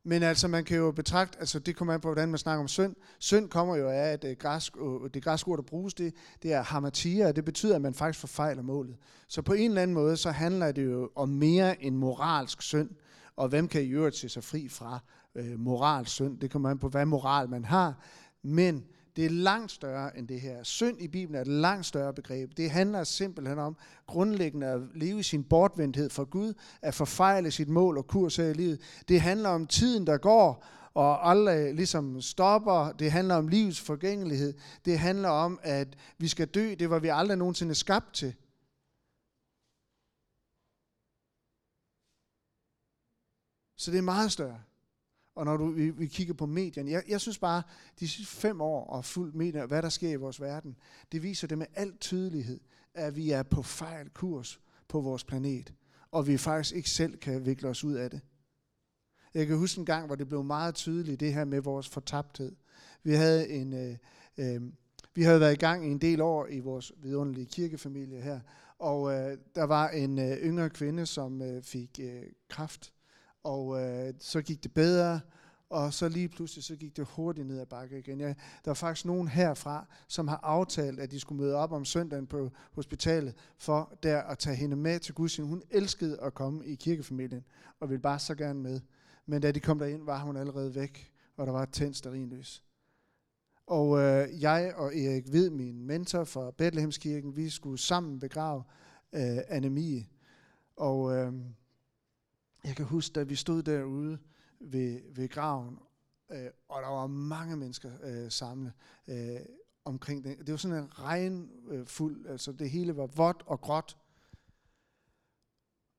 [0.05, 2.67] men altså, man kan jo betragte, altså det kommer an på, hvordan man snakker om
[2.67, 2.95] synd.
[3.19, 6.13] Synd kommer jo af, at øh, græsk, øh, det græske ord, der bruges, det,
[6.43, 8.95] det er hamatia, og det betyder, at man faktisk forfejler målet.
[9.27, 12.89] Så på en eller anden måde, så handler det jo om mere end moralsk synd.
[13.35, 14.99] Og hvem kan i øvrigt se sig fri fra
[15.35, 16.39] øh, moralsk synd?
[16.39, 18.03] Det kommer an på, hvad moral man har.
[18.43, 18.85] Men
[19.15, 20.63] det er langt større end det her.
[20.63, 22.57] Synd i Bibelen er et langt større begreb.
[22.57, 27.69] Det handler simpelthen om grundlæggende at leve i sin bortvendthed for Gud, at forfejle sit
[27.69, 28.81] mål og kurs her i livet.
[29.07, 32.91] Det handler om tiden, der går, og aldrig ligesom stopper.
[32.91, 34.53] Det handler om livets forgængelighed.
[34.85, 36.75] Det handler om, at vi skal dø.
[36.79, 38.35] Det var vi aldrig nogensinde skabt til.
[43.77, 44.61] Så det er meget større.
[45.35, 47.63] Og når du, vi, vi kigger på medierne, jeg, jeg synes bare,
[47.99, 50.75] de sidste fem år og fuldt medier, hvad der sker i vores verden,
[51.11, 52.59] det viser det med al tydelighed,
[52.93, 55.73] at vi er på fejl kurs på vores planet,
[56.11, 58.21] og vi faktisk ikke selv kan vikle os ud af det.
[59.33, 62.55] Jeg kan huske en gang, hvor det blev meget tydeligt, det her med vores fortabthed.
[63.03, 63.73] Vi havde en...
[63.73, 63.97] Øh,
[64.37, 64.61] øh,
[65.15, 68.39] vi havde været i gang i en del år i vores vidunderlige kirkefamilie her,
[68.79, 72.93] og øh, der var en øh, yngre kvinde, som øh, fik øh, kraft
[73.43, 75.19] og øh, så gik det bedre,
[75.69, 78.19] og så lige pludselig så gik det hurtigt ned ad bakke igen.
[78.19, 81.85] Ja, der var faktisk nogen herfra, som har aftalt, at de skulle møde op om
[81.85, 86.65] søndagen på hospitalet, for der at tage hende med til Guds Hun elskede at komme
[86.65, 87.45] i kirkefamilien,
[87.79, 88.81] og ville bare så gerne med.
[89.25, 92.63] Men da de kom derind, var hun allerede væk, og der var et tændt sterinløs.
[93.67, 98.63] Og øh, jeg og Erik Hvid, min mentor fra Bethlehemskirken, vi skulle sammen begrave
[99.13, 100.07] øh, Annemie.
[100.75, 101.15] Og...
[101.15, 101.33] Øh,
[102.63, 104.19] jeg kan huske, da vi stod derude
[104.59, 105.79] ved, ved graven,
[106.31, 108.73] øh, og der var mange mennesker øh, samlet
[109.07, 109.39] øh,
[109.85, 110.37] omkring den.
[110.37, 113.97] Det var sådan en regnfuld, øh, altså det hele var vådt og gråt.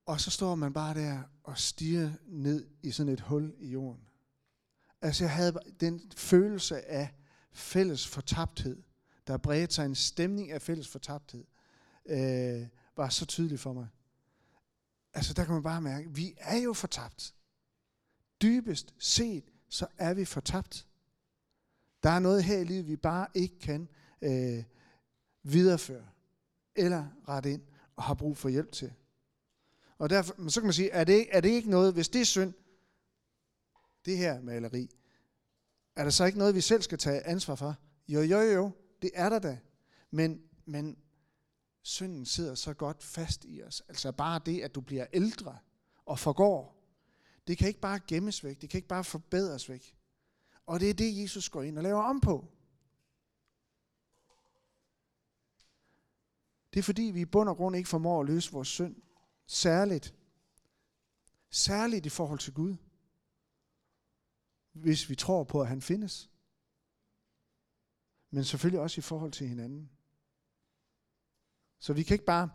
[0.07, 4.00] Og så står man bare der og stiger ned i sådan et hul i jorden.
[5.00, 7.14] Altså jeg havde den følelse af
[7.53, 8.83] fælles fortabthed,
[9.27, 11.44] der bredte sig en stemning af fælles fortabthed,
[12.07, 13.88] øh, var så tydelig for mig
[15.14, 17.35] altså der kan man bare mærke, at vi er jo fortabt.
[18.42, 20.87] Dybest set, så er vi fortabt.
[22.03, 23.88] Der er noget her i livet, vi bare ikke kan
[24.22, 24.64] øh,
[25.42, 26.07] videreføre
[26.77, 27.62] eller rette ind
[27.96, 28.92] og har brug for hjælp til.
[29.98, 32.24] Og derfor, så kan man sige, er det, er det ikke noget, hvis det er
[32.24, 32.53] synd,
[34.05, 34.90] det her maleri,
[35.96, 37.77] er der så ikke noget, vi selv skal tage ansvar for?
[38.09, 38.70] Jo, jo, jo,
[39.03, 39.59] det er der da.
[40.11, 40.98] Men, men
[41.87, 43.83] synden sidder så godt fast i os.
[43.88, 45.59] Altså bare det, at du bliver ældre
[46.07, 46.81] og forgår,
[47.47, 49.97] det kan ikke bare gemmes væk, det kan ikke bare forbedres væk.
[50.66, 52.49] Og det er det, Jesus går ind og laver om på.
[56.73, 58.97] Det er fordi, vi i bund og grund ikke formår at løse vores synd.
[59.47, 60.14] Særligt.
[61.51, 62.77] Særligt i forhold til Gud.
[64.73, 66.31] Hvis vi tror på, at han findes.
[68.31, 69.90] Men selvfølgelig også i forhold til hinanden.
[71.85, 72.49] Så vi kan ikke bare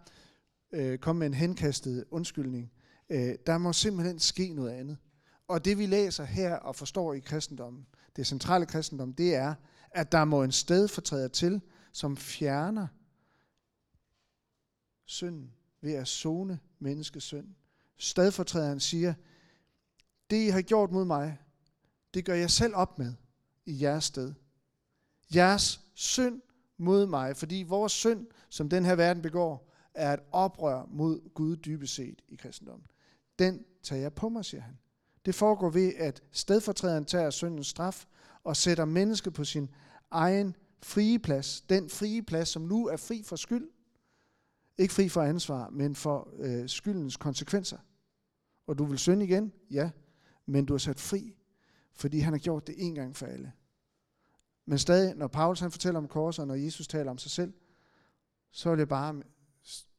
[0.72, 2.72] øh, komme med en henkastet undskyldning.
[3.10, 4.98] Øh, der må simpelthen ske noget andet.
[5.48, 9.56] Og det vi læser her og forstår i kristendommen, det centrale kristendom, det er,
[9.92, 11.62] at der må en stedfortræder til,
[11.92, 12.88] som fjerner
[15.06, 17.48] synden ved at zone menneskets synd.
[17.98, 19.14] Stedfortræderen siger,
[20.30, 21.38] det I har gjort mod mig,
[22.14, 23.14] det gør jeg selv op med
[23.66, 24.34] i jeres sted.
[25.36, 26.42] Jeres synd
[26.80, 31.56] mod mig, fordi vores synd, som den her verden begår, er et oprør mod Gud
[31.56, 32.88] dybest set i kristendommen.
[33.40, 34.78] Den tager jeg på mig, siger han.
[35.26, 38.06] Det foregår ved, at stedfortræderen tager syndens straf
[38.44, 39.70] og sætter mennesket på sin
[40.12, 41.62] egen frie plads.
[41.62, 43.70] Den frie plads, som nu er fri for skyld.
[44.78, 47.78] Ikke fri for ansvar, men for øh, skyldens konsekvenser.
[48.68, 49.54] Og du vil synde igen?
[49.72, 49.90] Ja.
[50.46, 51.36] Men du er sat fri,
[51.94, 53.52] fordi han har gjort det en gang for alle.
[54.70, 57.54] Men stadig, når Paulus han fortæller om korset, og når Jesus taler om sig selv,
[58.52, 59.22] så vil jeg bare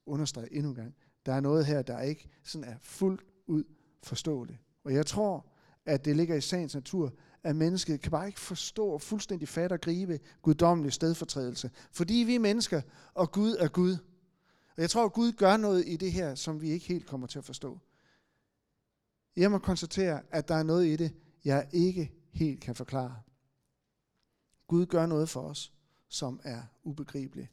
[0.06, 0.94] understrege endnu en gang,
[1.26, 3.64] der er noget her, der ikke sådan er fuldt ud
[4.02, 4.58] forståeligt.
[4.84, 5.46] Og jeg tror,
[5.86, 9.74] at det ligger i sagens natur, at mennesket kan bare ikke forstå og fuldstændig fatte
[9.74, 11.70] og gribe guddommelig stedfortrædelse.
[11.92, 12.82] Fordi vi er mennesker,
[13.14, 13.96] og Gud er Gud.
[14.76, 17.26] Og jeg tror, at Gud gør noget i det her, som vi ikke helt kommer
[17.26, 17.78] til at forstå.
[19.36, 23.16] Jeg må konstatere, at der er noget i det, jeg ikke helt kan forklare.
[24.70, 25.72] Gud gør noget for os,
[26.08, 27.48] som er ubegribeligt.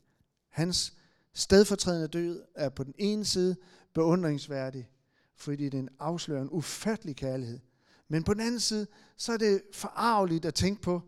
[0.49, 0.93] Hans
[1.34, 3.56] stedfortrædende død er på den ene side
[3.93, 4.89] beundringsværdig,
[5.36, 7.60] fordi den afslører en ufattelig kærlighed.
[8.08, 11.01] Men på den anden side, så er det forarveligt at tænke på,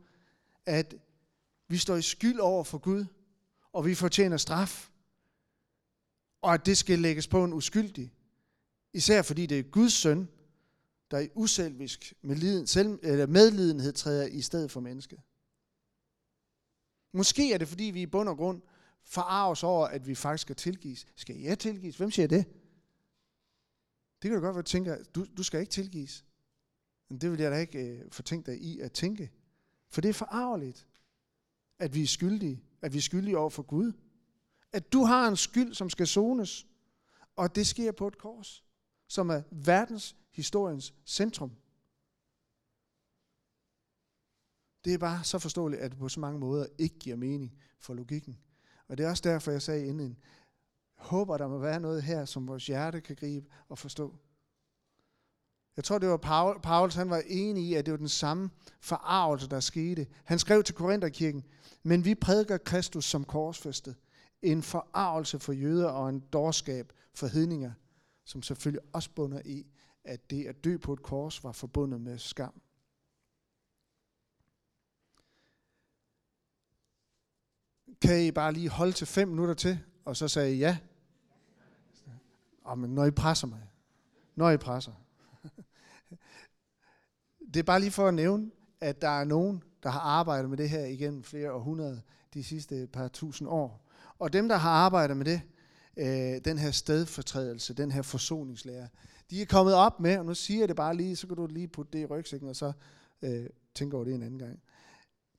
[0.65, 0.95] at
[1.67, 3.05] vi står i skyld over for Gud,
[3.73, 4.89] og vi fortjener straf,
[6.41, 8.13] og at det skal lægges på en uskyldig.
[8.93, 10.29] Især fordi det er Guds søn,
[11.11, 12.13] der i uselvisk
[13.27, 15.19] medlidenhed træder i stedet for mennesket.
[17.11, 18.61] Måske er det, fordi vi i bund og grund
[19.03, 21.07] forarves over, at vi faktisk skal tilgives.
[21.15, 21.97] Skal jeg tilgives?
[21.97, 22.45] Hvem siger det?
[24.21, 26.25] Det kan du godt være, at tænke, du, du skal ikke tilgives.
[27.09, 29.31] Men det vil jeg da ikke øh, fortænke dig i at tænke.
[29.89, 30.87] For det er forarveligt,
[31.79, 32.63] at vi er skyldige.
[32.81, 33.91] At vi er skyldige over for Gud.
[34.71, 36.67] At du har en skyld, som skal sones.
[37.35, 38.63] Og det sker på et kors,
[39.07, 41.51] som er verdens historiens centrum.
[44.85, 47.93] Det er bare så forståeligt, at det på så mange måder ikke giver mening for
[47.93, 48.37] logikken.
[48.87, 50.17] Og det er også derfor, jeg sagde inden,
[50.95, 54.15] håber, der må være noget her, som vores hjerte kan gribe og forstå.
[55.77, 58.49] Jeg tror, det var Paul, Paulus, han var enig i, at det var den samme
[58.81, 60.07] forarvelse, der skete.
[60.23, 61.45] Han skrev til Korintherkirken,
[61.83, 63.95] men vi prædiker Kristus som korsfæstet.
[64.41, 67.71] En forarvelse for jøder og en dårskab for hedninger,
[68.25, 69.65] som selvfølgelig også bunder i,
[70.03, 72.61] at det at dø på et kors var forbundet med skam.
[78.01, 80.77] Kan I bare lige holde til fem minutter til, og så sagde jeg ja?
[82.63, 83.61] Oh, men når I presser mig.
[84.35, 84.91] Når I presser.
[87.53, 90.57] Det er bare lige for at nævne, at der er nogen, der har arbejdet med
[90.57, 91.99] det her igennem flere århundreder,
[92.33, 93.89] de sidste par tusind år.
[94.19, 95.41] Og dem, der har arbejdet med det,
[95.97, 98.87] øh, den her stedfortrædelse, den her forsoningslære,
[99.29, 101.47] de er kommet op med, og nu siger jeg det bare lige, så kan du
[101.47, 102.71] lige putte det i rygsækken, og så
[103.21, 104.59] øh, tænke over det en anden gang.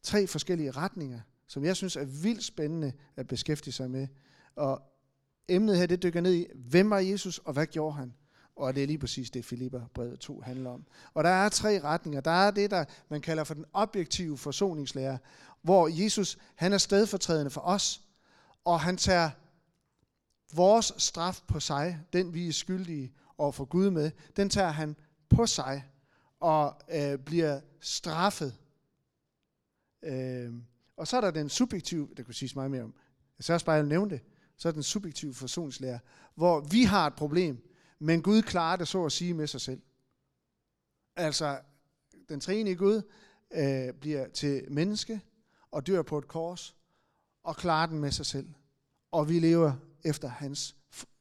[0.02, 4.08] Tre forskellige retninger, som jeg synes er vildt spændende at beskæftige sig med.
[4.56, 4.82] Og
[5.48, 8.14] emnet her, det dykker ned i, hvem var Jesus, og hvad gjorde han?
[8.56, 10.84] Og det er lige præcis det, Filipper brevet 2 handler om.
[11.14, 12.20] Og der er tre retninger.
[12.20, 15.18] Der er det, der man kalder for den objektive forsoningslære,
[15.62, 18.02] hvor Jesus han er stedfortrædende for os,
[18.64, 19.30] og han tager
[20.52, 24.96] vores straf på sig, den vi er skyldige over for Gud med, den tager han
[25.28, 25.84] på sig
[26.40, 28.56] og øh, bliver straffet.
[30.02, 30.52] Øh,
[31.00, 32.94] og så er der den subjektive, der kunne siges meget mere om,
[33.38, 34.20] jeg skal også bare nævne det,
[34.56, 35.98] så er den subjektive forsoningslære,
[36.34, 39.80] hvor vi har et problem, men Gud klarer det så at sige med sig selv.
[41.16, 41.60] Altså,
[42.28, 43.02] den treenige Gud
[43.50, 45.20] øh, bliver til menneske
[45.70, 46.76] og dør på et kors
[47.42, 48.48] og klarer den med sig selv.
[49.10, 49.72] Og vi lever
[50.04, 50.76] efter hans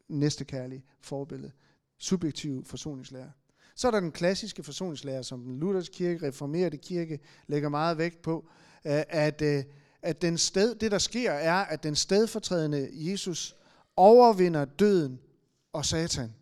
[0.07, 1.51] næste kærlige forbillede.
[1.97, 3.31] Subjektiv forsoningslære.
[3.75, 8.21] Så er der den klassiske forsoningslære, som den lutherske kirke, reformerede kirke, lægger meget vægt
[8.21, 8.49] på,
[8.85, 9.63] Øh, at, øh,
[10.01, 13.55] at den sted, det der sker er, at den stedfortrædende Jesus
[13.95, 15.19] overvinder døden
[15.73, 16.33] og satan.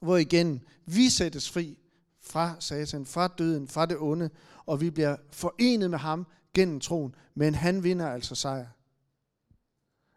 [0.00, 1.78] Hvor igen vi sættes fri
[2.20, 4.30] fra satan, fra døden, fra det onde,
[4.66, 8.66] og vi bliver forenet med ham gennem troen, men han vinder altså sejr.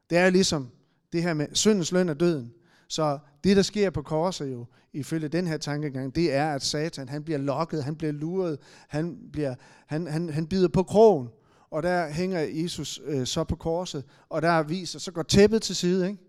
[0.09, 0.71] Det er ligesom
[1.11, 2.53] det her med syndens løn og døden.
[2.87, 7.09] Så det, der sker på korset jo, ifølge den her tankegang, det er, at Satan,
[7.09, 9.55] han bliver lokket, han bliver luret, han, bliver,
[9.87, 11.29] han, han, han bider på krogen,
[11.69, 15.75] og der hænger Jesus øh, så på korset, og der viser, så går tæppet til
[15.75, 16.23] side, ikke?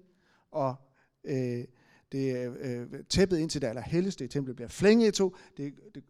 [0.53, 0.75] og
[1.25, 1.65] øh,
[2.13, 6.05] det øh, tæppet ind til det allerhelligste i templet bliver flænget i to, det, det,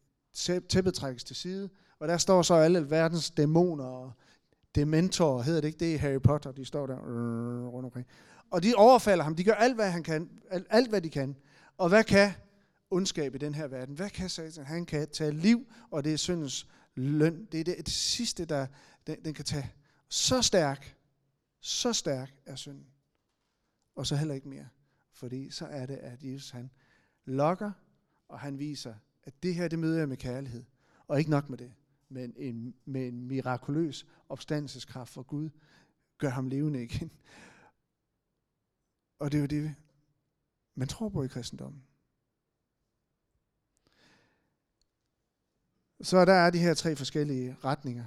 [0.68, 4.12] tæppet trækkes til side, og der står så alle verdens dæmoner og
[4.74, 8.06] dementorer, hedder det ikke det i Harry Potter, de står der øh, rundt omkring.
[8.52, 11.36] Og de overfalder ham, de gør alt, hvad han kan, alt, alt hvad de kan.
[11.78, 12.32] Og hvad kan
[12.90, 13.94] ondskab i den her verden?
[13.94, 14.64] Hvad kan Satan?
[14.64, 17.48] Han kan tage liv, og det er syndens løn.
[17.52, 18.66] Det er det, det sidste, der
[19.06, 19.72] den, den kan tage.
[20.08, 20.96] Så stærk,
[21.60, 22.86] så stærk er synden.
[23.94, 24.68] Og så heller ikke mere.
[25.12, 26.70] Fordi så er det, at Jesus han
[27.24, 27.72] lokker,
[28.28, 30.64] og han viser, at det her, det møder jeg med kærlighed.
[31.08, 31.72] Og ikke nok med det,
[32.08, 35.50] men en, med en mirakuløs opstandelseskraft for Gud,
[36.18, 37.12] gør ham levende igen.
[39.22, 39.74] Og det er jo det,
[40.74, 41.82] man tror på i kristendommen.
[46.00, 48.04] Så der er de her tre forskellige retninger.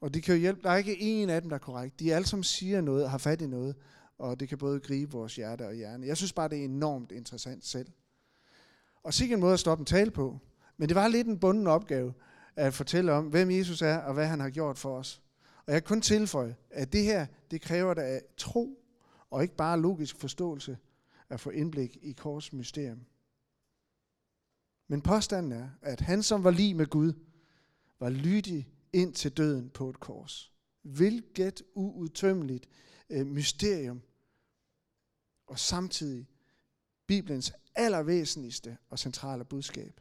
[0.00, 0.62] Og de kan jo hjælpe.
[0.62, 2.00] Der er ikke en af dem, der er korrekt.
[2.00, 3.76] De alle som siger noget har fat i noget.
[4.18, 6.06] Og det kan både gribe vores hjerte og hjerne.
[6.06, 7.88] Jeg synes bare, det er enormt interessant selv.
[9.02, 10.38] Og sikkert en måde at stoppe en tale på.
[10.76, 12.14] Men det var lidt en bunden opgave
[12.56, 15.22] at fortælle om, hvem Jesus er og hvad han har gjort for os.
[15.66, 18.79] Og jeg kan kun tilføje, at det her, det kræver da tro
[19.30, 20.78] og ikke bare logisk forståelse
[21.28, 23.06] at få indblik i kors mysterium.
[24.88, 27.12] Men påstanden er, at han som var lige med Gud,
[28.00, 30.52] var lydig ind til døden på et kors.
[30.82, 32.68] Hvilket uudtømmeligt
[33.10, 34.02] øh, mysterium,
[35.46, 36.28] og samtidig
[37.06, 40.00] Bibelens allervæsentligste og centrale budskab.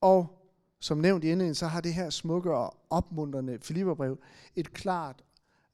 [0.00, 0.42] Og
[0.80, 4.18] som nævnt i indledningen, så har det her smukke og opmuntrende Filipperbrev
[4.56, 5.24] et klart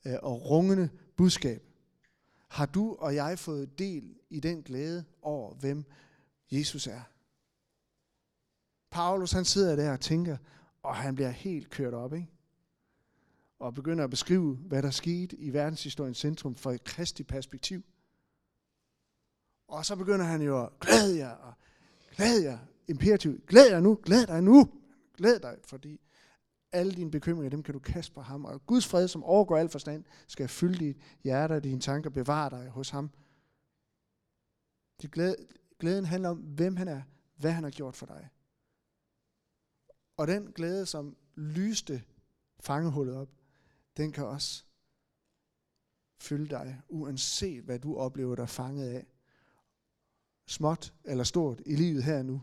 [0.07, 1.72] øh, og rungende budskab.
[2.53, 5.85] Har du og jeg fået del i den glæde over, hvem
[6.51, 7.01] Jesus er?
[8.91, 10.37] Paulus han sidder der og tænker,
[10.83, 12.29] og han bliver helt kørt op, ikke?
[13.59, 17.85] Og begynder at beskrive, hvad der skete i verdenshistoriens centrum fra et kristigt perspektiv.
[19.69, 21.55] Og så begynder han jo at glæde jer, og
[22.17, 24.73] glæde jer, imperativ, glæd jer nu, glæd dig nu,
[25.17, 26.01] glæd dig, fordi
[26.73, 28.45] alle dine bekymringer, dem kan du kaste på ham.
[28.45, 32.51] Og Guds fred, som overgår al forstand, skal fylde dit hjerte og dine tanker, bevare
[32.51, 33.11] dig hos ham.
[35.03, 35.37] Det glæde,
[35.79, 37.03] glæden handler om, hvem han er,
[37.37, 38.29] hvad han har gjort for dig.
[40.17, 42.03] Og den glæde, som lyste
[42.61, 43.29] fangehullet op,
[43.97, 44.65] den kan også
[46.21, 49.07] fylde dig, uanset hvad du oplever dig fanget af.
[50.47, 52.43] Småt eller stort i livet her nu.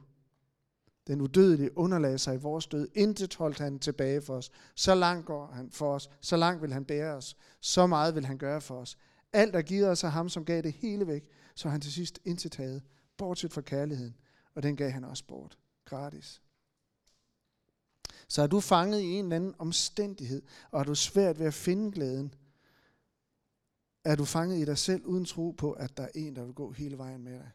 [1.09, 2.87] Den udødelige underlagde sig i vores død.
[2.95, 4.51] Intet holdt han tilbage for os.
[4.75, 6.09] Så langt går han for os.
[6.21, 7.37] Så langt vil han bære os.
[7.61, 8.97] Så meget vil han gøre for os.
[9.33, 12.19] Alt er givet os af ham, som gav det hele væk, så han til sidst
[12.25, 12.81] intet havde,
[13.17, 14.15] bortset fra kærligheden.
[14.55, 15.57] Og den gav han også bort.
[15.85, 16.41] Gratis.
[18.27, 20.41] Så er du fanget i en eller anden omstændighed,
[20.71, 22.33] og er du svært ved at finde glæden,
[24.03, 26.53] er du fanget i dig selv uden tro på, at der er en, der vil
[26.53, 27.51] gå hele vejen med dig.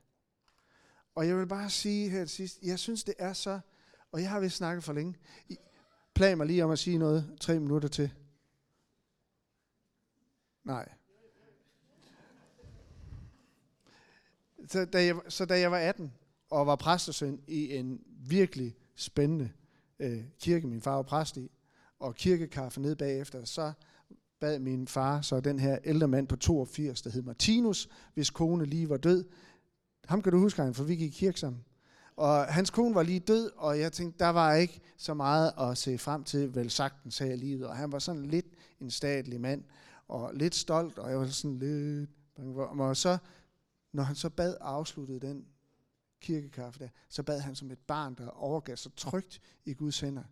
[1.14, 3.60] Og jeg vil bare sige her til sidst, jeg synes det er så,
[4.12, 5.14] og jeg har vist snakket for længe,
[6.14, 8.10] plan mig lige om at sige noget tre minutter til.
[10.64, 10.88] Nej.
[14.68, 16.12] Så da, jeg, så da jeg var 18
[16.50, 19.50] og var præstesøn i en virkelig spændende
[19.98, 21.50] øh, kirke, min far var præst i,
[21.98, 23.72] og kirkekaffe ned bagefter, så
[24.40, 28.64] bad min far, så den her ældre mand på 82, der hed Martinus, hvis kone
[28.64, 29.24] lige var død,
[30.06, 31.64] ham kan du huske, han, for vi gik i kirke sammen.
[32.16, 35.78] Og hans kone var lige død, og jeg tænkte, der var ikke så meget at
[35.78, 37.66] se frem til, vel sagtens her i livet.
[37.66, 38.46] Og han var sådan lidt
[38.80, 39.64] en statlig mand,
[40.08, 42.10] og lidt stolt, og jeg var sådan lidt
[42.80, 43.18] Og så,
[43.92, 45.46] når han så bad afsluttede den
[46.20, 50.22] kirkekaffe der, så bad han som et barn, der overgav sig trygt i Guds hænder.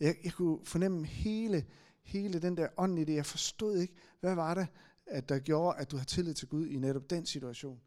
[0.00, 1.64] Jeg, jeg kunne fornemme hele,
[2.02, 3.14] hele den der ånd i det.
[3.14, 4.66] Jeg forstod ikke, hvad var det,
[5.06, 7.80] at der gjorde, at du har tillid til Gud i netop den situation.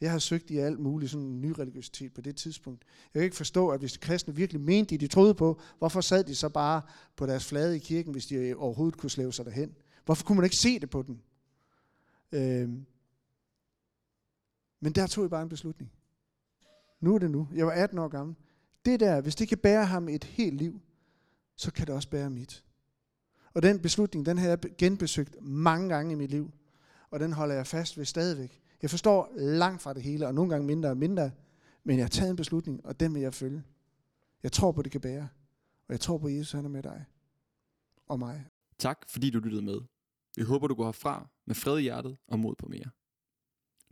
[0.00, 2.84] Jeg har søgt i alt muligt sådan en ny religiøsitet på det tidspunkt.
[3.14, 6.00] Jeg kan ikke forstå, at hvis de kristne virkelig mente det, de troede på, hvorfor
[6.00, 6.82] sad de så bare
[7.16, 9.74] på deres flade i kirken, hvis de overhovedet kunne slæve sig derhen?
[10.04, 11.18] Hvorfor kunne man ikke se det på dem?
[12.32, 12.86] Øhm.
[14.80, 15.92] Men der tog jeg bare en beslutning.
[17.00, 17.48] Nu er det nu.
[17.54, 18.36] Jeg var 18 år gammel.
[18.84, 20.80] Det der, hvis det kan bære ham et helt liv,
[21.56, 22.64] så kan det også bære mit.
[23.54, 26.52] Og den beslutning, den har jeg genbesøgt mange gange i mit liv.
[27.10, 28.59] Og den holder jeg fast ved stadigvæk.
[28.82, 31.30] Jeg forstår langt fra det hele, og nogle gange mindre og mindre.
[31.84, 33.62] Men jeg har taget en beslutning, og den vil jeg følge.
[34.42, 35.28] Jeg tror på, det kan bære.
[35.88, 37.04] Og jeg tror på, at Jesus han er med dig.
[38.06, 38.46] Og mig.
[38.78, 39.80] Tak fordi du lyttede med.
[40.36, 42.90] Vi håber, du går herfra med fred i hjertet og mod på mere.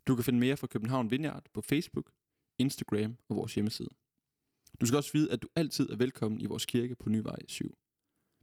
[0.07, 2.11] Du kan finde mere fra København Vineyard på Facebook,
[2.59, 3.89] Instagram og vores hjemmeside.
[4.81, 7.79] Du skal også vide, at du altid er velkommen i vores kirke på Nyvej 7.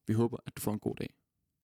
[0.07, 1.15] Vi håber, at du får en god dag.